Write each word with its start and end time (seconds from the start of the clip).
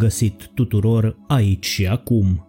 Bun 0.00 0.08
găsit 0.08 0.50
tuturor 0.54 1.16
aici 1.28 1.66
și 1.66 1.86
acum! 1.86 2.46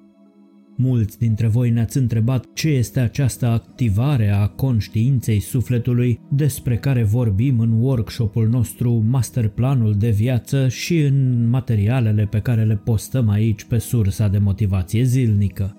Mulți 0.77 1.17
dintre 1.17 1.47
voi 1.47 1.69
ne-ați 1.69 1.97
întrebat 1.97 2.45
ce 2.53 2.69
este 2.69 2.99
această 2.99 3.45
activare 3.45 4.29
a 4.29 4.47
conștiinței 4.47 5.39
sufletului 5.39 6.19
despre 6.29 6.77
care 6.77 7.03
vorbim 7.03 7.59
în 7.59 7.71
workshopul 7.81 8.47
nostru 8.47 9.03
Masterplanul 9.07 9.93
de 9.93 10.09
viață 10.09 10.67
și 10.67 10.99
în 10.99 11.49
materialele 11.49 12.25
pe 12.25 12.39
care 12.39 12.63
le 12.63 12.75
postăm 12.75 13.29
aici 13.29 13.63
pe 13.63 13.77
sursa 13.77 14.27
de 14.27 14.37
motivație 14.37 15.03
zilnică. 15.03 15.77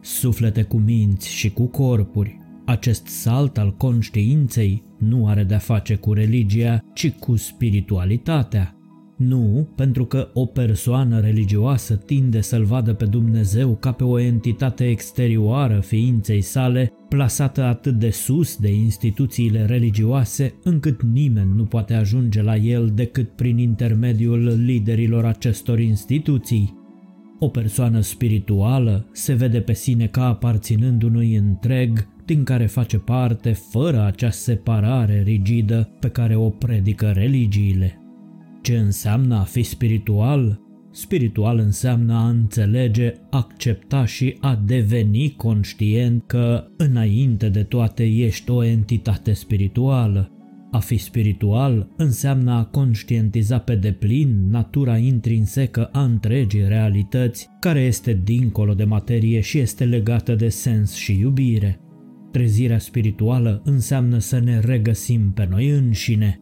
Suflete 0.00 0.62
cu 0.62 0.76
minți 0.76 1.32
și 1.32 1.50
cu 1.50 1.66
corpuri, 1.66 2.38
acest 2.64 3.06
salt 3.06 3.58
al 3.58 3.74
conștiinței 3.76 4.82
nu 4.98 5.26
are 5.26 5.44
de-a 5.44 5.58
face 5.58 5.94
cu 5.94 6.12
religia, 6.12 6.78
ci 6.94 7.10
cu 7.10 7.36
spiritualitatea. 7.36 8.75
Nu, 9.16 9.68
pentru 9.76 10.04
că 10.04 10.30
o 10.32 10.46
persoană 10.46 11.20
religioasă 11.20 11.96
tinde 11.96 12.40
să-L 12.40 12.64
vadă 12.64 12.94
pe 12.94 13.04
Dumnezeu 13.04 13.76
ca 13.76 13.92
pe 13.92 14.04
o 14.04 14.18
entitate 14.18 14.88
exterioară 14.88 15.80
ființei 15.80 16.40
sale, 16.40 16.92
plasată 17.08 17.62
atât 17.62 17.94
de 17.94 18.10
sus 18.10 18.56
de 18.56 18.72
instituțiile 18.72 19.64
religioase, 19.64 20.54
încât 20.62 21.02
nimeni 21.02 21.52
nu 21.54 21.64
poate 21.64 21.94
ajunge 21.94 22.42
la 22.42 22.56
el 22.56 22.92
decât 22.94 23.28
prin 23.28 23.58
intermediul 23.58 24.62
liderilor 24.64 25.24
acestor 25.24 25.78
instituții. 25.78 26.74
O 27.38 27.48
persoană 27.48 28.00
spirituală 28.00 29.08
se 29.12 29.32
vede 29.32 29.60
pe 29.60 29.72
sine 29.72 30.06
ca 30.06 30.26
aparținând 30.26 31.02
unui 31.02 31.36
întreg 31.36 32.06
din 32.24 32.44
care 32.44 32.66
face 32.66 32.98
parte 32.98 33.52
fără 33.52 34.04
acea 34.04 34.30
separare 34.30 35.22
rigidă 35.22 35.90
pe 36.00 36.08
care 36.08 36.34
o 36.34 36.48
predică 36.48 37.06
religiile. 37.06 38.00
Ce 38.66 38.76
înseamnă 38.76 39.34
a 39.34 39.42
fi 39.42 39.62
spiritual? 39.62 40.60
Spiritual 40.90 41.58
înseamnă 41.58 42.14
a 42.14 42.28
înțelege, 42.28 43.12
accepta 43.30 44.04
și 44.04 44.36
a 44.40 44.62
deveni 44.64 45.34
conștient 45.36 46.22
că, 46.26 46.66
înainte 46.76 47.48
de 47.48 47.62
toate, 47.62 48.04
ești 48.04 48.50
o 48.50 48.64
entitate 48.64 49.32
spirituală. 49.32 50.30
A 50.70 50.78
fi 50.78 50.96
spiritual 50.96 51.88
înseamnă 51.96 52.52
a 52.52 52.64
conștientiza 52.64 53.58
pe 53.58 53.74
deplin 53.74 54.46
natura 54.50 54.96
intrinsecă 54.96 55.84
a 55.84 56.02
întregii 56.04 56.68
realități, 56.68 57.48
care 57.60 57.80
este 57.80 58.20
dincolo 58.24 58.74
de 58.74 58.84
materie 58.84 59.40
și 59.40 59.58
este 59.58 59.84
legată 59.84 60.34
de 60.34 60.48
sens 60.48 60.94
și 60.94 61.18
iubire. 61.18 61.80
Trezirea 62.32 62.78
spirituală 62.78 63.62
înseamnă 63.64 64.18
să 64.18 64.38
ne 64.38 64.60
regăsim 64.60 65.32
pe 65.32 65.46
noi 65.50 65.68
înșine, 65.68 66.40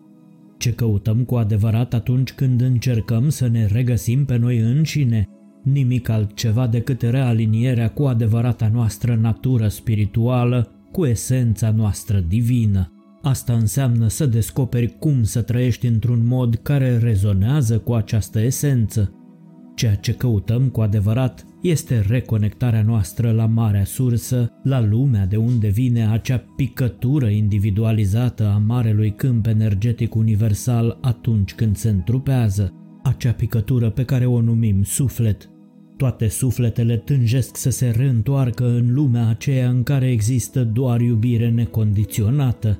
ce 0.65 0.73
căutăm 0.73 1.25
cu 1.25 1.35
adevărat 1.35 1.95
atunci 1.95 2.33
când 2.33 2.61
încercăm 2.61 3.29
să 3.29 3.49
ne 3.49 3.67
regăsim 3.67 4.25
pe 4.25 4.37
noi 4.37 4.59
înșine? 4.59 5.29
Nimic 5.63 6.09
altceva 6.09 6.67
decât 6.67 7.03
realinierea 7.03 7.91
cu 7.91 8.03
adevărata 8.03 8.71
noastră 8.73 9.19
natură 9.21 9.69
spirituală, 9.69 10.71
cu 10.93 11.07
esența 11.07 11.71
noastră 11.71 12.25
divină. 12.29 12.93
Asta 13.23 13.53
înseamnă 13.53 14.09
să 14.09 14.27
descoperi 14.27 14.97
cum 14.99 15.23
să 15.23 15.43
trăiești 15.43 15.87
într-un 15.87 16.27
mod 16.27 16.55
care 16.55 16.99
rezonează 16.99 17.79
cu 17.79 17.93
această 17.93 18.41
esență. 18.41 19.13
Ceea 19.75 19.95
ce 19.95 20.13
căutăm 20.13 20.69
cu 20.69 20.81
adevărat 20.81 21.47
este 21.63 22.05
reconectarea 22.09 22.83
noastră 22.83 23.33
la 23.33 23.47
marea 23.47 23.85
sursă, 23.85 24.51
la 24.63 24.81
lumea 24.81 25.27
de 25.27 25.37
unde 25.37 25.69
vine 25.69 26.09
acea 26.09 26.45
picătură 26.57 27.27
individualizată 27.27 28.47
a 28.55 28.59
marelui 28.59 29.15
câmp 29.15 29.47
energetic 29.47 30.15
universal 30.15 30.99
atunci 31.01 31.55
când 31.55 31.77
se 31.77 31.89
întrupează, 31.89 32.73
acea 33.03 33.33
picătură 33.33 33.91
pe 33.91 34.05
care 34.05 34.27
o 34.27 34.41
numim 34.41 34.83
suflet. 34.83 35.49
Toate 35.97 36.29
sufletele 36.29 36.97
tânjesc 36.97 37.57
să 37.57 37.71
se 37.71 37.95
reîntoarcă 37.97 38.65
în 38.65 38.95
lumea 38.95 39.29
aceea 39.29 39.69
în 39.69 39.83
care 39.83 40.11
există 40.11 40.65
doar 40.65 41.01
iubire 41.01 41.51
necondiționată. 41.51 42.79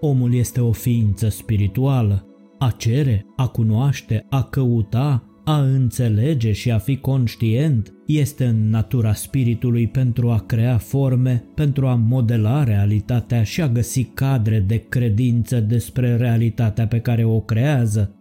Omul 0.00 0.34
este 0.34 0.60
o 0.60 0.72
ființă 0.72 1.28
spirituală. 1.28 2.26
A 2.58 2.74
cere, 2.76 3.26
a 3.36 3.46
cunoaște, 3.46 4.26
a 4.30 4.42
căuta, 4.42 5.33
a 5.44 5.60
înțelege 5.60 6.52
și 6.52 6.70
a 6.70 6.78
fi 6.78 6.96
conștient 6.96 7.92
este 8.06 8.44
în 8.44 8.68
natura 8.70 9.12
spiritului 9.12 9.86
pentru 9.86 10.30
a 10.30 10.38
crea 10.38 10.78
forme, 10.78 11.44
pentru 11.54 11.86
a 11.86 11.94
modela 11.94 12.64
realitatea 12.64 13.42
și 13.42 13.60
a 13.60 13.68
găsi 13.68 14.04
cadre 14.04 14.60
de 14.60 14.76
credință 14.88 15.60
despre 15.60 16.16
realitatea 16.16 16.86
pe 16.86 16.98
care 16.98 17.24
o 17.24 17.40
creează. 17.40 18.14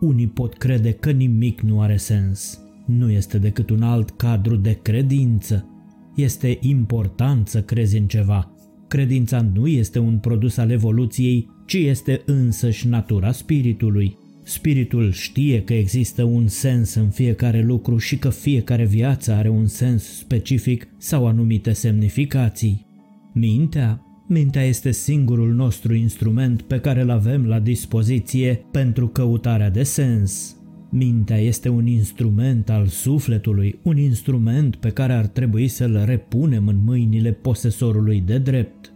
Unii 0.00 0.28
pot 0.28 0.54
crede 0.54 0.92
că 0.92 1.10
nimic 1.10 1.60
nu 1.60 1.80
are 1.80 1.96
sens. 1.96 2.60
Nu 2.86 3.10
este 3.10 3.38
decât 3.38 3.70
un 3.70 3.82
alt 3.82 4.10
cadru 4.10 4.56
de 4.56 4.78
credință. 4.82 5.68
Este 6.16 6.58
important 6.60 7.48
să 7.48 7.62
crezi 7.62 7.98
în 7.98 8.06
ceva. 8.06 8.52
Credința 8.88 9.46
nu 9.54 9.66
este 9.66 9.98
un 9.98 10.18
produs 10.18 10.56
al 10.56 10.70
evoluției, 10.70 11.48
ci 11.66 11.74
este 11.74 12.22
însăși 12.26 12.88
natura 12.88 13.32
spiritului. 13.32 14.18
Spiritul 14.46 15.12
știe 15.12 15.62
că 15.62 15.74
există 15.74 16.22
un 16.22 16.46
sens 16.46 16.94
în 16.94 17.08
fiecare 17.08 17.62
lucru 17.62 17.98
și 17.98 18.16
că 18.16 18.28
fiecare 18.28 18.84
viață 18.84 19.32
are 19.32 19.48
un 19.48 19.66
sens 19.66 20.02
specific 20.02 20.88
sau 20.98 21.26
anumite 21.26 21.72
semnificații. 21.72 22.86
Mintea? 23.32 24.04
Mintea 24.28 24.62
este 24.62 24.90
singurul 24.90 25.54
nostru 25.54 25.94
instrument 25.94 26.62
pe 26.62 26.80
care 26.80 27.00
îl 27.00 27.10
avem 27.10 27.46
la 27.46 27.58
dispoziție 27.58 28.64
pentru 28.70 29.08
căutarea 29.08 29.70
de 29.70 29.82
sens. 29.82 30.56
Mintea 30.90 31.38
este 31.38 31.68
un 31.68 31.86
instrument 31.86 32.70
al 32.70 32.86
sufletului, 32.86 33.78
un 33.82 33.96
instrument 33.96 34.76
pe 34.76 34.90
care 34.90 35.12
ar 35.12 35.26
trebui 35.26 35.68
să-l 35.68 36.02
repunem 36.04 36.68
în 36.68 36.76
mâinile 36.84 37.32
posesorului 37.32 38.20
de 38.20 38.38
drept. 38.38 38.93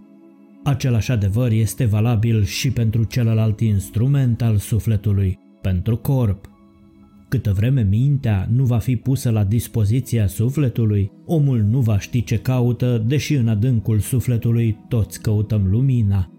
Același 0.64 1.10
adevăr 1.10 1.50
este 1.50 1.84
valabil 1.84 2.44
și 2.44 2.70
pentru 2.70 3.04
celălalt 3.04 3.60
instrument 3.60 4.42
al 4.42 4.56
sufletului, 4.56 5.38
pentru 5.60 5.96
corp. 5.96 6.50
Câtă 7.28 7.52
vreme 7.52 7.82
mintea 7.82 8.48
nu 8.52 8.64
va 8.64 8.78
fi 8.78 8.96
pusă 8.96 9.30
la 9.30 9.44
dispoziția 9.44 10.26
sufletului, 10.26 11.10
omul 11.26 11.58
nu 11.70 11.80
va 11.80 11.98
ști 11.98 12.24
ce 12.24 12.38
caută, 12.38 13.04
deși 13.06 13.34
în 13.34 13.48
adâncul 13.48 13.98
sufletului 13.98 14.76
toți 14.88 15.20
căutăm 15.20 15.66
lumina. 15.70 16.32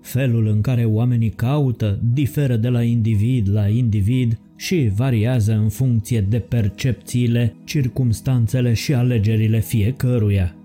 Felul 0.00 0.46
în 0.46 0.60
care 0.60 0.84
oamenii 0.84 1.30
caută 1.30 2.00
diferă 2.12 2.56
de 2.56 2.68
la 2.68 2.82
individ 2.82 3.52
la 3.52 3.68
individ 3.68 4.40
și 4.56 4.90
variază 4.94 5.52
în 5.52 5.68
funcție 5.68 6.20
de 6.20 6.38
percepțiile, 6.38 7.56
circumstanțele 7.64 8.72
și 8.72 8.94
alegerile 8.94 9.60
fiecăruia. 9.60 10.57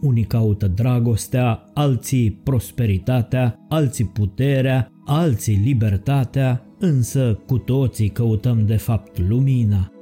Unii 0.00 0.24
caută 0.24 0.66
dragostea, 0.66 1.64
alții 1.74 2.30
prosperitatea, 2.30 3.66
alții 3.68 4.04
puterea, 4.04 4.88
alții 5.04 5.60
libertatea, 5.64 6.66
însă 6.78 7.38
cu 7.46 7.58
toții 7.58 8.08
căutăm 8.08 8.66
de 8.66 8.76
fapt 8.76 9.28
lumina. 9.28 9.92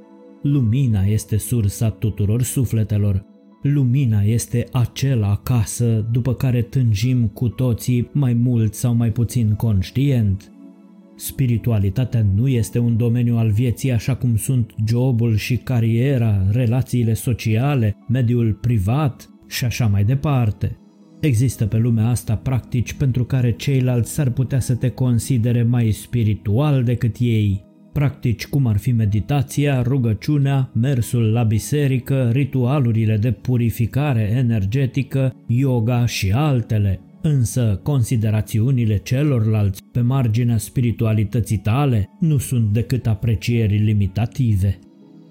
Lumina 0.41 1.03
este 1.03 1.37
sursa 1.37 1.89
tuturor 1.89 2.41
sufletelor. 2.41 3.25
Lumina 3.61 4.21
este 4.21 4.65
acela 4.71 5.39
casă 5.43 6.07
după 6.11 6.33
care 6.33 6.61
tânjim 6.61 7.27
cu 7.27 7.47
toții 7.47 8.09
mai 8.13 8.33
mult 8.33 8.73
sau 8.73 8.93
mai 8.93 9.11
puțin 9.11 9.53
conștient. 9.53 10.51
Spiritualitatea 11.15 12.25
nu 12.35 12.47
este 12.47 12.79
un 12.79 12.97
domeniu 12.97 13.37
al 13.37 13.49
vieții 13.49 13.91
așa 13.91 14.15
cum 14.15 14.35
sunt 14.35 14.73
jobul 14.87 15.35
și 15.35 15.57
cariera, 15.57 16.49
relațiile 16.51 17.13
sociale, 17.13 17.95
mediul 18.07 18.53
privat, 18.53 19.29
și 19.47 19.65
așa 19.65 19.87
mai 19.87 20.03
departe. 20.03 20.77
Există 21.21 21.65
pe 21.65 21.77
lumea 21.77 22.07
asta 22.07 22.35
practici 22.35 22.93
pentru 22.93 23.25
care 23.25 23.51
ceilalți 23.51 24.13
s-ar 24.13 24.29
putea 24.29 24.59
să 24.59 24.75
te 24.75 24.89
considere 24.89 25.63
mai 25.63 25.91
spiritual 25.91 26.83
decât 26.83 27.15
ei. 27.19 27.65
Practici 27.93 28.47
cum 28.47 28.65
ar 28.65 28.77
fi 28.77 28.91
meditația, 28.91 29.81
rugăciunea, 29.81 30.71
mersul 30.73 31.31
la 31.31 31.43
biserică, 31.43 32.29
ritualurile 32.31 33.17
de 33.17 33.31
purificare 33.31 34.21
energetică, 34.21 35.33
yoga 35.47 36.05
și 36.05 36.31
altele. 36.31 37.01
Însă 37.21 37.79
considerațiunile 37.83 38.97
celorlalți 38.97 39.83
pe 39.91 40.01
marginea 40.01 40.57
spiritualității 40.57 41.57
tale 41.57 42.09
nu 42.19 42.37
sunt 42.37 42.73
decât 42.73 43.07
aprecieri 43.07 43.77
limitative. 43.77 44.79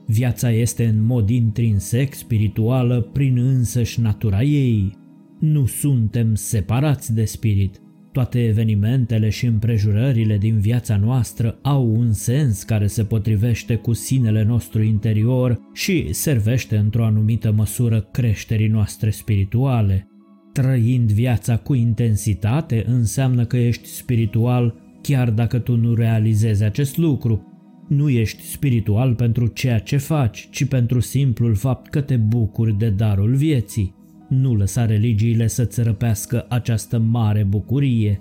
Viața 0.06 0.50
este 0.50 0.86
în 0.86 1.04
mod 1.04 1.28
intrinsec 1.28 2.14
spirituală 2.14 3.00
prin 3.00 3.38
însăși 3.38 4.00
natura 4.00 4.42
ei. 4.42 4.92
Nu 5.38 5.66
suntem 5.66 6.34
separați 6.34 7.14
de 7.14 7.24
spirit. 7.24 7.80
Toate 8.12 8.44
evenimentele 8.44 9.28
și 9.28 9.46
împrejurările 9.46 10.38
din 10.38 10.58
viața 10.58 10.96
noastră 10.96 11.58
au 11.62 11.94
un 11.96 12.12
sens 12.12 12.62
care 12.62 12.86
se 12.86 13.04
potrivește 13.04 13.74
cu 13.74 13.92
sinele 13.92 14.44
nostru 14.44 14.82
interior 14.82 15.60
și 15.72 16.12
servește 16.12 16.76
într-o 16.76 17.04
anumită 17.04 17.52
măsură 17.52 18.00
creșterii 18.00 18.68
noastre 18.68 19.10
spirituale. 19.10 20.08
Trăind 20.52 21.12
viața 21.12 21.56
cu 21.56 21.74
intensitate 21.74 22.84
înseamnă 22.86 23.44
că 23.44 23.56
ești 23.56 23.88
spiritual 23.88 24.74
chiar 25.02 25.30
dacă 25.30 25.58
tu 25.58 25.76
nu 25.76 25.94
realizezi 25.94 26.62
acest 26.62 26.96
lucru, 26.96 27.55
Nu 27.88 28.08
ești 28.08 28.42
spiritual 28.42 29.14
pentru 29.14 29.46
ceea 29.46 29.78
ce 29.78 29.96
faci, 29.96 30.48
ci 30.50 30.64
pentru 30.64 31.00
simplul 31.00 31.54
fapt 31.54 31.90
că 31.90 32.00
te 32.00 32.16
bucuri 32.16 32.78
de 32.78 32.88
darul 32.88 33.34
vieții. 33.34 33.94
Nu 34.28 34.54
lăsa 34.54 34.86
religiile 34.86 35.46
să-ți 35.46 35.82
răpească 35.82 36.46
această 36.48 36.98
mare 36.98 37.42
bucurie. 37.42 38.20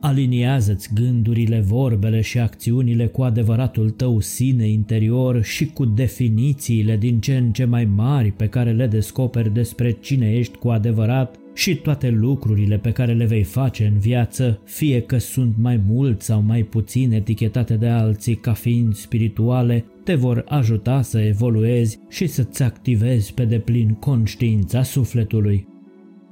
Aliniază-ți 0.00 0.94
gândurile, 0.94 1.60
vorbele 1.60 2.20
și 2.20 2.38
acțiunile 2.38 3.06
cu 3.06 3.22
adevăratul 3.22 3.90
tău 3.90 4.20
sine 4.20 4.68
interior 4.68 5.42
și 5.42 5.66
cu 5.66 5.84
definițiile 5.84 6.96
din 6.96 7.20
ce 7.20 7.36
în 7.36 7.52
ce 7.52 7.64
mai 7.64 7.84
mari 7.84 8.30
pe 8.30 8.46
care 8.46 8.72
le 8.72 8.86
descoperi 8.86 9.52
despre 9.52 9.90
cine 9.90 10.32
ești 10.32 10.56
cu 10.56 10.68
adevărat 10.68 11.36
și 11.54 11.76
toate 11.76 12.10
lucrurile 12.10 12.78
pe 12.78 12.90
care 12.90 13.12
le 13.12 13.24
vei 13.24 13.42
face 13.42 13.86
în 13.86 13.98
viață, 13.98 14.60
fie 14.64 15.00
că 15.00 15.18
sunt 15.18 15.54
mai 15.58 15.80
mult 15.86 16.22
sau 16.22 16.42
mai 16.42 16.62
puțin 16.62 17.12
etichetate 17.12 17.74
de 17.74 17.88
alții 17.88 18.34
ca 18.34 18.52
fiind 18.52 18.94
spirituale, 18.94 19.84
te 20.04 20.14
vor 20.14 20.44
ajuta 20.48 21.02
să 21.02 21.20
evoluezi 21.20 21.98
și 22.08 22.26
să-ți 22.26 22.62
activezi 22.62 23.34
pe 23.34 23.44
deplin 23.44 23.94
conștiința 23.94 24.82
sufletului. 24.82 25.66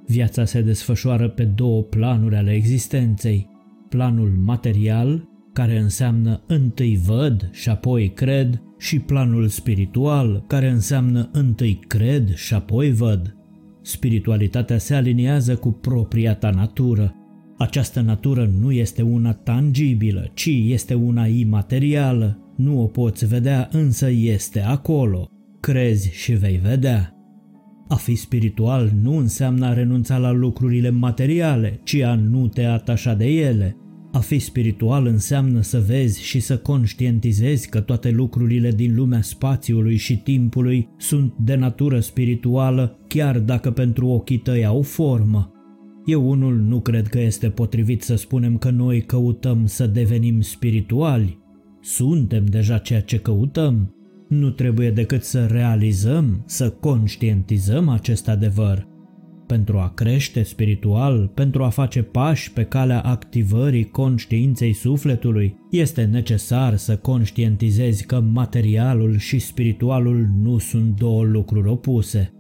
Viața 0.07 0.45
se 0.45 0.61
desfășoară 0.61 1.29
pe 1.29 1.45
două 1.45 1.83
planuri 1.83 2.37
ale 2.37 2.51
existenței. 2.51 3.49
Planul 3.89 4.33
material, 4.45 5.29
care 5.53 5.79
înseamnă 5.79 6.43
întâi 6.47 7.01
văd 7.05 7.51
și 7.53 7.69
apoi 7.69 8.09
cred, 8.09 8.63
și 8.79 8.99
planul 8.99 9.49
spiritual, 9.49 10.45
care 10.47 10.69
înseamnă 10.69 11.29
întâi 11.33 11.81
cred 11.87 12.35
și 12.35 12.55
apoi 12.55 12.93
văd. 12.93 13.40
Spiritualitatea 13.83 14.79
se 14.79 14.95
aliniază 14.95 15.57
cu 15.57 15.73
propria 15.73 16.35
ta 16.35 16.51
natură. 16.51 17.15
Această 17.59 18.01
natură 18.01 18.51
nu 18.61 18.73
este 18.73 19.03
una 19.03 19.33
tangibilă, 19.33 20.31
ci 20.35 20.51
este 20.67 20.95
una 20.95 21.27
imaterială. 21.27 22.55
Nu 22.57 22.83
o 22.83 22.87
poți 22.87 23.27
vedea, 23.27 23.69
însă 23.73 24.11
este 24.11 24.61
acolo. 24.61 25.29
Crezi 25.61 26.11
și 26.13 26.33
vei 26.33 26.57
vedea. 26.57 27.15
A 27.89 27.95
fi 27.95 28.15
spiritual 28.15 28.93
nu 29.03 29.17
înseamnă 29.17 29.67
a 29.67 29.73
renunța 29.73 30.17
la 30.17 30.31
lucrurile 30.31 30.91
materiale, 30.91 31.81
ci 31.85 31.95
a 31.95 32.15
nu 32.15 32.49
te 32.49 32.65
atașa 32.65 33.15
de 33.15 33.27
ele. 33.27 33.77
A 34.13 34.19
fi 34.19 34.39
spiritual 34.39 35.07
înseamnă 35.07 35.61
să 35.61 35.81
vezi 35.87 36.23
și 36.23 36.41
să 36.41 36.59
conștientizezi 36.59 37.69
că 37.69 37.81
toate 37.81 38.11
lucrurile 38.11 38.71
din 38.71 38.95
lumea 38.95 39.23
spațiului 39.23 39.97
și 39.97 40.17
timpului 40.19 40.89
sunt 40.97 41.35
de 41.39 41.55
natură 41.55 42.01
spirituală, 42.01 42.99
chiar 43.07 43.39
dacă 43.39 43.71
pentru 43.71 44.07
ochii 44.07 44.39
tăi 44.39 44.65
au 44.65 44.83
formă. 44.83 45.53
Eu 46.05 46.29
unul 46.31 46.57
nu 46.57 46.81
cred 46.81 47.09
că 47.09 47.21
este 47.21 47.49
potrivit 47.49 48.03
să 48.03 48.15
spunem 48.15 48.59
că 48.59 48.71
noi 48.71 49.03
căutăm 49.03 49.67
să 49.67 49.87
devenim 49.87 50.41
spirituali. 50.41 51.39
Suntem 51.81 52.45
deja 52.45 52.79
ceea 52.79 53.01
ce 53.01 53.19
căutăm. 53.19 53.95
Nu 54.29 54.51
trebuie 54.51 54.91
decât 54.91 55.23
să 55.23 55.47
realizăm, 55.47 56.43
să 56.47 56.71
conștientizăm 56.71 57.89
acest 57.89 58.29
adevăr 58.29 58.90
pentru 59.51 59.79
a 59.79 59.93
crește 59.95 60.43
spiritual, 60.43 61.31
pentru 61.35 61.65
a 61.65 61.69
face 61.69 62.03
pași 62.03 62.53
pe 62.53 62.63
calea 62.65 63.01
activării 63.01 63.85
conștiinței 63.85 64.73
sufletului, 64.73 65.57
este 65.71 66.05
necesar 66.05 66.77
să 66.77 66.97
conștientizezi 66.97 68.07
că 68.07 68.21
materialul 68.21 69.19
și 69.19 69.39
spiritualul 69.39 70.27
nu 70.43 70.59
sunt 70.59 70.97
două 70.99 71.25
lucruri 71.25 71.69
opuse. 71.69 72.33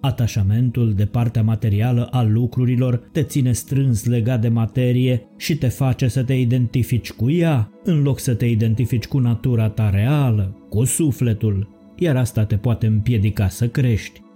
Atașamentul 0.00 0.92
de 0.92 1.04
partea 1.04 1.42
materială 1.42 2.04
a 2.04 2.22
lucrurilor 2.22 3.08
te 3.12 3.22
ține 3.22 3.52
strâns 3.52 4.04
legat 4.04 4.40
de 4.40 4.48
materie 4.48 5.22
și 5.36 5.56
te 5.56 5.68
face 5.68 6.08
să 6.08 6.22
te 6.22 6.34
identifici 6.34 7.12
cu 7.12 7.30
ea, 7.30 7.70
în 7.84 8.02
loc 8.02 8.18
să 8.18 8.34
te 8.34 8.46
identifici 8.46 9.06
cu 9.06 9.18
natura 9.18 9.68
ta 9.68 9.90
reală, 9.90 10.56
cu 10.68 10.84
sufletul, 10.84 11.68
iar 11.98 12.16
asta 12.16 12.44
te 12.44 12.56
poate 12.56 12.86
împiedica 12.86 13.48
să 13.48 13.68
crești. 13.68 14.26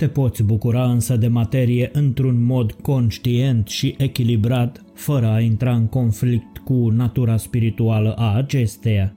Te 0.00 0.08
poți 0.08 0.42
bucura 0.42 0.90
însă 0.90 1.16
de 1.16 1.28
materie 1.28 1.90
într-un 1.92 2.44
mod 2.44 2.72
conștient 2.72 3.68
și 3.68 3.94
echilibrat, 3.98 4.84
fără 4.94 5.26
a 5.26 5.40
intra 5.40 5.74
în 5.74 5.86
conflict 5.86 6.58
cu 6.58 6.74
natura 6.74 7.36
spirituală 7.36 8.12
a 8.12 8.34
acesteia. 8.34 9.16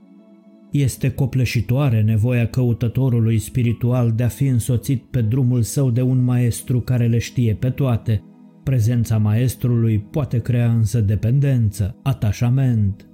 Este 0.70 1.10
copleșitoare 1.10 2.02
nevoia 2.02 2.46
căutătorului 2.46 3.38
spiritual 3.38 4.12
de 4.12 4.22
a 4.22 4.28
fi 4.28 4.46
însoțit 4.46 5.02
pe 5.02 5.20
drumul 5.20 5.62
său 5.62 5.90
de 5.90 6.02
un 6.02 6.24
maestru 6.24 6.80
care 6.80 7.06
le 7.06 7.18
știe 7.18 7.54
pe 7.54 7.70
toate. 7.70 8.22
Prezența 8.62 9.18
maestrului 9.18 9.98
poate 9.98 10.40
crea 10.40 10.70
însă 10.70 11.00
dependență, 11.00 11.96
atașament, 12.02 13.06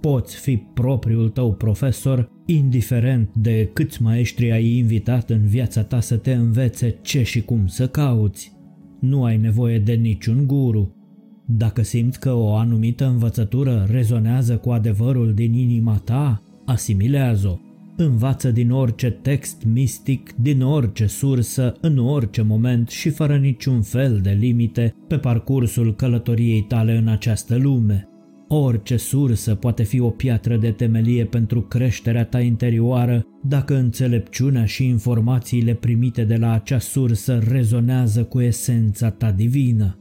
Poți 0.00 0.36
fi 0.36 0.56
propriul 0.56 1.28
tău 1.28 1.54
profesor, 1.54 2.30
indiferent 2.46 3.30
de 3.34 3.70
câți 3.72 4.02
maestri 4.02 4.52
ai 4.52 4.76
invitat 4.76 5.30
în 5.30 5.46
viața 5.46 5.82
ta 5.82 6.00
să 6.00 6.16
te 6.16 6.32
învețe 6.32 6.98
ce 7.02 7.22
și 7.22 7.42
cum 7.42 7.66
să 7.66 7.88
cauți. 7.88 8.52
Nu 9.00 9.24
ai 9.24 9.36
nevoie 9.36 9.78
de 9.78 9.92
niciun 9.92 10.46
guru. 10.46 10.92
Dacă 11.46 11.82
simți 11.82 12.20
că 12.20 12.32
o 12.32 12.54
anumită 12.54 13.06
învățătură 13.06 13.86
rezonează 13.90 14.56
cu 14.56 14.70
adevărul 14.70 15.34
din 15.34 15.54
inima 15.54 16.00
ta, 16.04 16.42
asimilează-o. 16.64 17.58
Învață 17.96 18.50
din 18.50 18.70
orice 18.70 19.10
text 19.10 19.64
mistic, 19.64 20.34
din 20.40 20.62
orice 20.62 21.06
sursă, 21.06 21.74
în 21.80 21.98
orice 21.98 22.42
moment 22.42 22.88
și 22.88 23.10
fără 23.10 23.36
niciun 23.36 23.82
fel 23.82 24.20
de 24.22 24.30
limite 24.30 24.94
pe 25.08 25.18
parcursul 25.18 25.94
călătoriei 25.94 26.62
tale 26.62 26.96
în 26.96 27.08
această 27.08 27.56
lume. 27.56 28.08
Orice 28.48 28.96
sursă 28.96 29.54
poate 29.54 29.82
fi 29.82 30.00
o 30.00 30.10
piatră 30.10 30.56
de 30.56 30.70
temelie 30.70 31.24
pentru 31.24 31.62
creșterea 31.62 32.24
ta 32.24 32.40
interioară 32.40 33.26
dacă 33.42 33.76
înțelepciunea 33.76 34.64
și 34.64 34.86
informațiile 34.86 35.74
primite 35.74 36.24
de 36.24 36.36
la 36.36 36.52
acea 36.52 36.78
sursă 36.78 37.38
rezonează 37.48 38.24
cu 38.24 38.40
esența 38.40 39.10
ta 39.10 39.30
divină. 39.30 39.98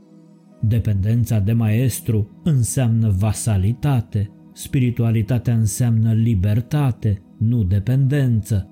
Dependența 0.61 1.39
de 1.39 1.53
maestru 1.53 2.41
înseamnă 2.43 3.15
vasalitate, 3.17 4.29
spiritualitatea 4.53 5.53
înseamnă 5.53 6.13
libertate, 6.13 7.21
nu 7.39 7.63
dependență. 7.63 8.71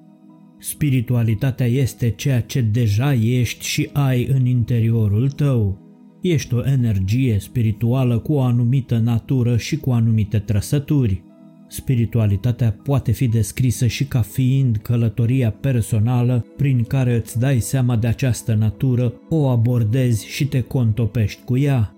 Spiritualitatea 0.59 1.65
este 1.65 2.09
ceea 2.09 2.41
ce 2.41 2.61
deja 2.61 3.13
ești 3.13 3.65
și 3.65 3.89
ai 3.93 4.27
în 4.27 4.45
interiorul 4.45 5.29
tău. 5.29 5.84
Ești 6.27 6.53
o 6.53 6.65
energie 6.65 7.39
spirituală 7.39 8.19
cu 8.19 8.33
o 8.33 8.41
anumită 8.41 8.97
natură 8.97 9.57
și 9.57 9.77
cu 9.77 9.91
anumite 9.91 10.39
trăsături. 10.39 11.23
Spiritualitatea 11.67 12.71
poate 12.83 13.11
fi 13.11 13.27
descrisă 13.27 13.87
și 13.87 14.05
ca 14.05 14.21
fiind 14.21 14.77
călătoria 14.77 15.51
personală 15.51 16.45
prin 16.57 16.83
care 16.83 17.15
îți 17.15 17.39
dai 17.39 17.59
seama 17.59 17.95
de 17.95 18.07
această 18.07 18.53
natură, 18.53 19.13
o 19.29 19.47
abordezi 19.47 20.27
și 20.27 20.47
te 20.47 20.61
contopești 20.61 21.43
cu 21.43 21.57
ea. 21.57 21.95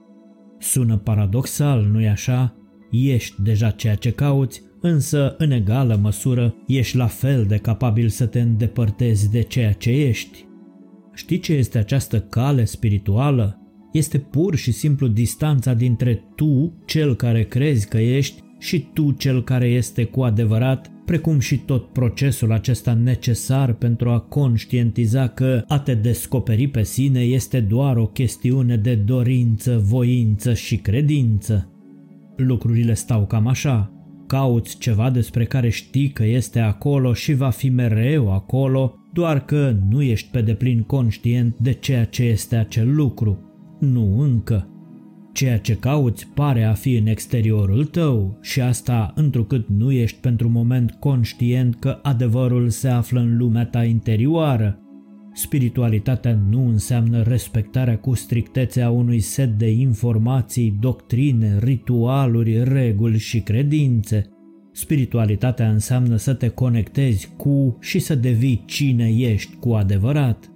Sună 0.60 0.98
paradoxal, 0.98 1.84
nu-i 1.92 2.08
așa? 2.08 2.56
Ești 2.92 3.42
deja 3.42 3.70
ceea 3.70 3.96
ce 3.96 4.12
cauți, 4.12 4.62
însă 4.82 5.36
în 5.38 5.52
egală 5.52 6.00
măsură 6.02 6.56
ești 6.68 6.98
la 6.98 7.08
fel 7.08 7.46
de 7.46 7.58
capabil 7.58 8.08
să 8.08 8.26
te 8.26 8.40
îndepărtezi 8.40 9.32
de 9.32 9.42
ceea 9.42 9.74
ce 9.74 9.90
ești. 9.90 10.46
Știi 11.14 11.40
ce 11.40 11.54
este 11.54 11.78
această 11.78 12.20
cale 12.20 12.66
spirituală? 12.66 13.62
Este 13.98 14.18
pur 14.18 14.56
și 14.56 14.72
simplu 14.72 15.08
distanța 15.08 15.74
dintre 15.74 16.24
tu, 16.36 16.74
cel 16.86 17.16
care 17.16 17.44
crezi 17.44 17.88
că 17.88 17.98
ești, 17.98 18.42
și 18.60 18.80
tu, 18.94 19.12
cel 19.12 19.44
care 19.44 19.68
este 19.68 20.04
cu 20.04 20.22
adevărat, 20.22 20.92
precum 21.06 21.39
și 21.39 21.58
tot 21.58 21.88
procesul 21.88 22.51
acesta 22.51 22.94
necesar 22.94 23.74
pentru 23.74 24.10
a 24.10 24.20
conștientiza 24.20 25.27
că 25.27 25.63
a 25.68 25.80
te 25.80 25.94
descoperi 25.94 26.68
pe 26.68 26.84
sine 26.84 27.20
este 27.20 27.60
doar 27.60 27.98
o 27.98 28.06
chestiune 28.08 28.77
de 28.77 28.96
dorință, 28.96 29.82
voință 29.84 30.54
și 30.54 30.77
credință. 30.77 31.72
Lucrurile 32.36 32.94
stau 32.94 33.25
cam 33.25 33.48
așa. 33.48 33.92
Cauți 34.27 34.77
ceva 34.77 35.10
despre 35.10 35.46
care 35.46 35.70
știi 35.70 36.10
că 36.10 36.24
este 36.25 36.60
acolo 36.60 37.13
și 37.13 37.34
va 37.34 37.50
fi 37.50 37.70
mereu 37.70 38.34
acolo, 38.34 38.96
doar 39.13 39.46
că 39.46 39.75
nu 39.89 40.01
ești 40.01 40.30
pe 40.32 40.42
deplin 40.42 40.82
conștient 40.82 41.58
de 41.58 41.72
ceea 41.72 42.06
ce 42.06 42.24
este 42.24 42.56
acel 42.56 42.96
lucru. 42.96 43.47
Nu 43.80 44.20
încă. 44.20 44.72
Ceea 45.34 45.60
ce 45.60 45.76
cauți 45.76 46.28
pare 46.28 46.64
a 46.64 46.74
fi 46.74 46.96
în 46.96 47.08
exteriorul 47.08 47.86
tău 47.86 48.38
și 48.42 48.62
asta 48.62 49.12
întrucât 49.16 49.68
nu 49.68 49.92
ești 49.92 50.20
pentru 50.20 50.50
moment 50.50 50.92
conștient 50.92 51.76
că 51.80 52.00
adevărul 52.02 52.70
se 52.70 52.88
află 52.88 53.20
în 53.20 53.38
lumea 53.38 53.66
ta 53.66 53.84
interioară. 53.84 54.80
Spiritualitatea 55.34 56.40
nu 56.50 56.68
înseamnă 56.68 57.22
respectarea 57.22 57.98
cu 57.98 58.14
strictețe 58.14 58.82
a 58.82 58.90
unui 58.90 59.20
set 59.20 59.58
de 59.58 59.70
informații, 59.70 60.78
doctrine, 60.80 61.60
ritualuri, 61.60 62.64
reguli 62.64 63.18
și 63.18 63.40
credințe. 63.40 64.30
Spiritualitatea 64.72 65.70
înseamnă 65.70 66.16
să 66.16 66.34
te 66.34 66.48
conectezi 66.48 67.30
cu 67.38 67.78
și 67.82 68.00
să 68.00 68.16
devii 68.16 68.64
cine 68.66 69.10
ești 69.10 69.56
cu 69.56 69.72
adevărat 69.72 70.52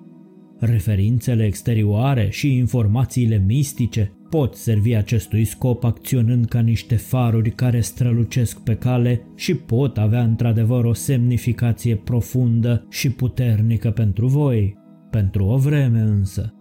referințele 0.65 1.45
exterioare 1.45 2.27
și 2.29 2.55
informațiile 2.55 3.43
mistice 3.47 4.11
pot 4.29 4.55
servi 4.55 4.95
acestui 4.95 5.45
scop 5.45 5.83
acționând 5.83 6.45
ca 6.45 6.59
niște 6.59 6.95
faruri 6.95 7.49
care 7.49 7.79
strălucesc 7.79 8.59
pe 8.59 8.75
cale 8.75 9.21
și 9.35 9.55
pot 9.55 9.97
avea 9.97 10.23
într-adevăr 10.23 10.85
o 10.85 10.93
semnificație 10.93 11.95
profundă 11.95 12.85
și 12.89 13.09
puternică 13.09 13.89
pentru 13.89 14.27
voi, 14.27 14.77
pentru 15.09 15.45
o 15.45 15.57
vreme 15.57 15.99
însă. 15.99 16.53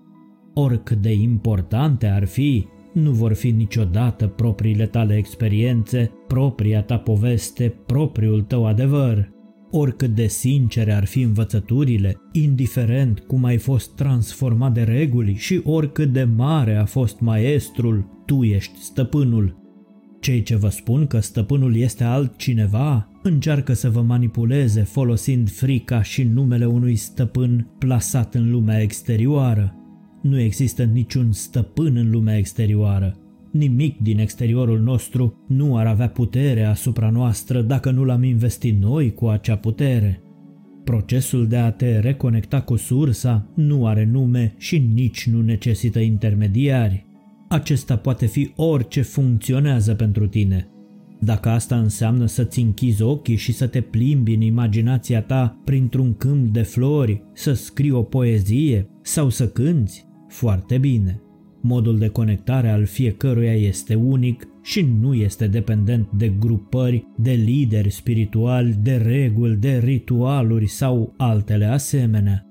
Oricât 0.54 0.98
de 1.02 1.12
importante 1.12 2.06
ar 2.06 2.24
fi, 2.24 2.66
nu 2.92 3.10
vor 3.10 3.32
fi 3.32 3.50
niciodată 3.50 4.26
propriile 4.26 4.86
tale 4.86 5.16
experiențe, 5.16 6.10
propria 6.26 6.82
ta 6.82 6.98
poveste, 6.98 7.74
propriul 7.86 8.42
tău 8.42 8.66
adevăr. 8.66 9.30
Oricât 9.70 10.14
de 10.14 10.26
sincere 10.26 10.92
ar 10.92 11.04
fi 11.04 11.20
învățăturile, 11.20 12.16
indiferent 12.32 13.18
cum 13.18 13.44
ai 13.44 13.56
fost 13.56 13.94
transformat 13.94 14.72
de 14.72 14.82
reguli 14.82 15.34
și 15.34 15.60
oricât 15.64 16.12
de 16.12 16.24
mare 16.24 16.76
a 16.76 16.84
fost 16.84 17.20
maestrul, 17.20 18.22
tu 18.26 18.42
ești 18.42 18.78
stăpânul. 18.78 19.58
Cei 20.20 20.42
ce 20.42 20.56
vă 20.56 20.68
spun 20.68 21.06
că 21.06 21.20
stăpânul 21.20 21.76
este 21.76 22.04
altcineva 22.04 23.08
încearcă 23.22 23.72
să 23.72 23.90
vă 23.90 24.00
manipuleze 24.00 24.82
folosind 24.82 25.50
frica 25.50 26.02
și 26.02 26.22
numele 26.22 26.66
unui 26.66 26.96
stăpân 26.96 27.74
plasat 27.78 28.34
în 28.34 28.50
lumea 28.50 28.80
exterioară. 28.80 29.74
Nu 30.22 30.40
există 30.40 30.84
niciun 30.84 31.32
stăpân 31.32 31.96
în 31.96 32.10
lumea 32.10 32.36
exterioară. 32.36 33.19
Nimic 33.50 33.98
din 33.98 34.18
exteriorul 34.18 34.80
nostru 34.80 35.44
nu 35.48 35.76
ar 35.76 35.86
avea 35.86 36.08
putere 36.08 36.64
asupra 36.64 37.10
noastră 37.10 37.62
dacă 37.62 37.90
nu 37.90 38.04
l-am 38.04 38.22
investit 38.22 38.80
noi 38.80 39.14
cu 39.14 39.26
acea 39.26 39.56
putere. 39.56 40.22
Procesul 40.84 41.46
de 41.46 41.56
a 41.56 41.70
te 41.70 41.98
reconecta 41.98 42.60
cu 42.60 42.76
sursa 42.76 43.52
nu 43.54 43.86
are 43.86 44.04
nume 44.04 44.54
și 44.58 44.78
nici 44.94 45.28
nu 45.28 45.42
necesită 45.42 45.98
intermediari. 45.98 47.06
Acesta 47.48 47.96
poate 47.96 48.26
fi 48.26 48.52
orice 48.56 49.02
funcționează 49.02 49.94
pentru 49.94 50.26
tine. 50.26 50.68
Dacă 51.20 51.48
asta 51.48 51.78
înseamnă 51.78 52.26
să-ți 52.26 52.60
închizi 52.60 53.02
ochii 53.02 53.36
și 53.36 53.52
să 53.52 53.66
te 53.66 53.80
plimbi 53.80 54.34
în 54.34 54.40
imaginația 54.40 55.22
ta 55.22 55.60
printr-un 55.64 56.14
câmp 56.14 56.52
de 56.52 56.62
flori, 56.62 57.22
să 57.32 57.52
scrii 57.52 57.90
o 57.90 58.02
poezie 58.02 58.86
sau 59.02 59.28
să 59.28 59.48
cânți, 59.48 60.06
foarte 60.28 60.78
bine. 60.78 61.20
Modul 61.62 61.98
de 61.98 62.08
conectare 62.08 62.68
al 62.68 62.84
fiecăruia 62.84 63.54
este 63.54 63.94
unic 63.94 64.48
și 64.62 64.86
nu 65.00 65.14
este 65.14 65.46
dependent 65.46 66.10
de 66.10 66.28
grupări, 66.28 67.06
de 67.16 67.32
lideri 67.32 67.90
spirituali, 67.90 68.76
de 68.82 68.96
reguli, 68.96 69.56
de 69.56 69.78
ritualuri 69.78 70.66
sau 70.66 71.14
altele 71.16 71.64
asemenea. 71.64 72.44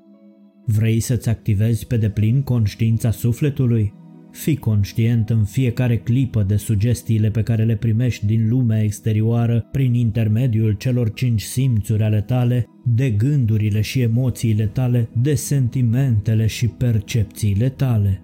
Vrei 0.65 0.99
să-ți 0.99 1.29
activezi 1.29 1.87
pe 1.87 1.97
deplin 1.97 2.41
conștiința 2.41 3.11
sufletului? 3.11 3.93
Fii 4.31 4.57
conștient 4.57 5.29
în 5.29 5.43
fiecare 5.43 5.97
clipă 5.97 6.43
de 6.43 6.55
sugestiile 6.55 7.29
pe 7.29 7.43
care 7.43 7.63
le 7.63 7.75
primești 7.75 8.25
din 8.25 8.49
lumea 8.49 8.83
exterioară 8.83 9.67
prin 9.71 9.93
intermediul 9.93 10.71
celor 10.71 11.13
cinci 11.13 11.41
simțuri 11.41 12.03
ale 12.03 12.21
tale, 12.21 12.65
de 12.85 13.09
gândurile 13.09 13.81
și 13.81 14.01
emoțiile 14.01 14.65
tale, 14.65 15.09
de 15.21 15.33
sentimentele 15.33 16.45
și 16.45 16.67
percepțiile 16.67 17.69
tale. 17.69 18.23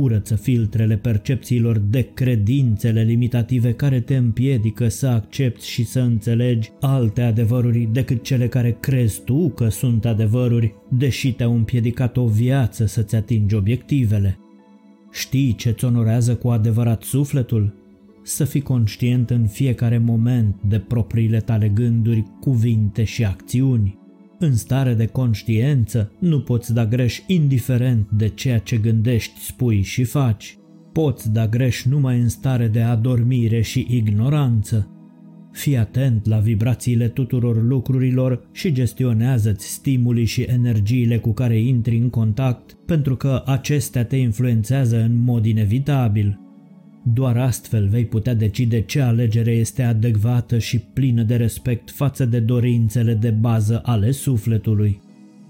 Curăță 0.00 0.36
filtrele 0.36 0.96
percepțiilor 0.96 1.78
de 1.78 2.08
credințele 2.14 3.02
limitative 3.02 3.72
care 3.72 4.00
te 4.00 4.16
împiedică 4.16 4.88
să 4.88 5.06
accepti 5.06 5.66
și 5.66 5.84
să 5.84 6.00
înțelegi 6.00 6.70
alte 6.80 7.22
adevăruri 7.22 7.88
decât 7.92 8.22
cele 8.22 8.48
care 8.48 8.76
crezi 8.80 9.20
tu 9.24 9.48
că 9.48 9.68
sunt 9.68 10.04
adevăruri, 10.04 10.74
deși 10.88 11.32
te-au 11.32 11.54
împiedicat 11.54 12.16
o 12.16 12.26
viață 12.26 12.86
să-ți 12.86 13.14
atingi 13.14 13.54
obiectivele. 13.54 14.38
Știi 15.12 15.54
ce-ți 15.54 15.84
onorează 15.84 16.34
cu 16.36 16.48
adevărat 16.48 17.02
sufletul? 17.02 17.74
Să 18.22 18.44
fii 18.44 18.62
conștient 18.62 19.30
în 19.30 19.46
fiecare 19.46 19.98
moment 19.98 20.56
de 20.68 20.78
propriile 20.78 21.38
tale 21.38 21.68
gânduri, 21.68 22.24
cuvinte 22.40 23.04
și 23.04 23.24
acțiuni. 23.24 23.98
În 24.44 24.56
stare 24.56 24.94
de 24.94 25.06
conștiență, 25.06 26.12
nu 26.18 26.40
poți 26.40 26.74
da 26.74 26.86
greș 26.86 27.20
indiferent 27.26 28.08
de 28.10 28.28
ceea 28.28 28.58
ce 28.58 28.76
gândești, 28.76 29.40
spui 29.40 29.82
și 29.82 30.04
faci. 30.04 30.58
Poți 30.92 31.32
da 31.32 31.46
greș 31.46 31.84
numai 31.84 32.20
în 32.20 32.28
stare 32.28 32.68
de 32.68 32.80
adormire 32.80 33.60
și 33.60 33.86
ignoranță. 33.90 34.88
Fii 35.52 35.76
atent 35.76 36.26
la 36.26 36.38
vibrațiile 36.38 37.08
tuturor 37.08 37.62
lucrurilor 37.62 38.48
și 38.52 38.72
gestionează-ți 38.72 39.72
stimulii 39.72 40.24
și 40.24 40.42
energiile 40.42 41.18
cu 41.18 41.32
care 41.32 41.58
intri 41.58 41.96
în 41.96 42.10
contact, 42.10 42.76
pentru 42.86 43.16
că 43.16 43.42
acestea 43.46 44.04
te 44.04 44.16
influențează 44.16 45.02
în 45.02 45.22
mod 45.22 45.44
inevitabil. 45.44 46.43
Doar 47.12 47.36
astfel 47.36 47.88
vei 47.88 48.04
putea 48.04 48.34
decide 48.34 48.80
ce 48.80 49.00
alegere 49.00 49.50
este 49.50 49.82
adecvată 49.82 50.58
și 50.58 50.78
plină 50.78 51.22
de 51.22 51.36
respect 51.36 51.90
față 51.90 52.24
de 52.24 52.40
dorințele 52.40 53.14
de 53.14 53.30
bază 53.30 53.80
ale 53.84 54.10
sufletului. 54.10 55.00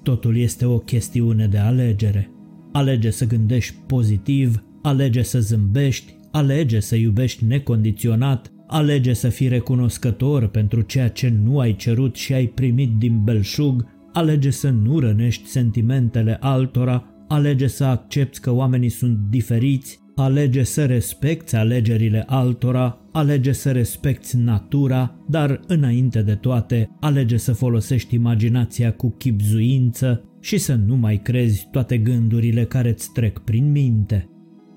Totul 0.02 0.36
este 0.36 0.64
o 0.64 0.78
chestiune 0.78 1.46
de 1.46 1.58
alegere. 1.58 2.30
Alege 2.72 3.10
să 3.10 3.26
gândești 3.26 3.74
pozitiv, 3.86 4.64
alege 4.82 5.22
să 5.22 5.40
zâmbești, 5.40 6.14
alege 6.30 6.80
să 6.80 6.96
iubești 6.96 7.44
necondiționat, 7.44 8.52
alege 8.66 9.12
să 9.12 9.28
fii 9.28 9.48
recunoscător 9.48 10.48
pentru 10.48 10.80
ceea 10.80 11.08
ce 11.08 11.34
nu 11.44 11.58
ai 11.58 11.76
cerut 11.76 12.16
și 12.16 12.32
ai 12.32 12.46
primit 12.46 12.90
din 12.98 13.24
belșug, 13.24 13.86
alege 14.12 14.50
să 14.50 14.70
nu 14.70 14.98
rănești 14.98 15.48
sentimentele 15.48 16.36
altora, 16.40 17.04
alege 17.28 17.66
să 17.66 17.84
accepti 17.84 18.40
că 18.40 18.50
oamenii 18.50 18.88
sunt 18.88 19.18
diferiți, 19.30 19.98
Alege 20.16 20.62
să 20.62 20.84
respecti 20.84 21.56
alegerile 21.56 22.24
altora, 22.26 22.98
alege 23.12 23.52
să 23.52 23.70
respecti 23.70 24.36
natura, 24.36 25.14
dar 25.28 25.60
înainte 25.66 26.22
de 26.22 26.34
toate, 26.34 26.90
alege 27.00 27.36
să 27.36 27.52
folosești 27.52 28.14
imaginația 28.14 28.92
cu 28.92 29.14
chipzuință 29.18 30.24
și 30.40 30.58
să 30.58 30.74
nu 30.74 30.96
mai 30.96 31.20
crezi 31.22 31.68
toate 31.70 31.98
gândurile 31.98 32.64
care 32.64 32.88
îți 32.88 33.12
trec 33.12 33.38
prin 33.38 33.70
minte. 33.70 34.28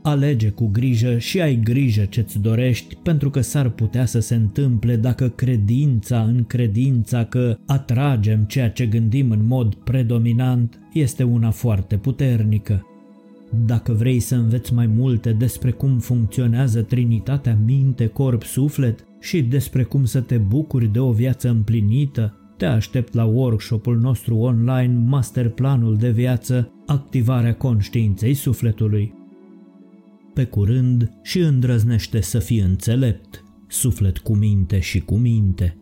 Alege 0.03 0.49
cu 0.49 0.67
grijă 0.67 1.17
și 1.17 1.41
ai 1.41 1.59
grijă 1.63 2.05
ce-ți 2.05 2.39
dorești, 2.39 2.95
pentru 2.95 3.29
că 3.29 3.41
s-ar 3.41 3.69
putea 3.69 4.05
să 4.05 4.19
se 4.19 4.35
întâmple 4.35 4.95
dacă 4.95 5.29
credința 5.29 6.21
în 6.21 6.43
credința 6.43 7.23
că 7.23 7.57
atragem 7.65 8.43
ceea 8.43 8.69
ce 8.69 8.85
gândim 8.85 9.31
în 9.31 9.45
mod 9.47 9.75
predominant 9.75 10.79
este 10.93 11.23
una 11.23 11.49
foarte 11.51 11.97
puternică. 11.97 12.85
Dacă 13.65 13.93
vrei 13.93 14.19
să 14.19 14.35
înveți 14.35 14.73
mai 14.73 14.87
multe 14.87 15.31
despre 15.31 15.71
cum 15.71 15.99
funcționează 15.99 16.81
Trinitatea 16.81 17.57
minte, 17.65 18.07
corp, 18.07 18.43
suflet 18.43 19.05
și 19.19 19.41
despre 19.41 19.83
cum 19.83 20.05
să 20.05 20.21
te 20.21 20.37
bucuri 20.37 20.87
de 20.87 20.99
o 20.99 21.11
viață 21.11 21.49
împlinită, 21.49 22.35
te 22.57 22.65
aștept 22.65 23.13
la 23.13 23.23
workshopul 23.25 23.99
nostru 23.99 24.35
online 24.35 25.03
Masterplanul 25.05 25.95
de 25.95 26.09
viață, 26.09 26.71
activarea 26.85 27.55
conștiinței 27.55 28.33
sufletului. 28.33 29.13
Pe 30.33 30.43
curând 30.43 31.11
și 31.23 31.39
îndrăznește 31.39 32.21
să 32.21 32.39
fii 32.39 32.59
înțelept, 32.59 33.43
suflet 33.67 34.17
cu 34.17 34.35
minte 34.35 34.79
și 34.79 34.99
cu 34.99 35.15
minte. 35.15 35.77